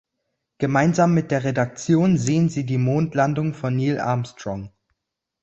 Gemeinsam 0.57 1.13
mit 1.13 1.29
der 1.29 1.43
Redaktion 1.43 2.17
sehen 2.17 2.49
sie 2.49 2.65
die 2.65 2.79
Mondlandung 2.79 3.53
von 3.53 3.75
Neil 3.75 3.99
Armstrong. 3.99 4.71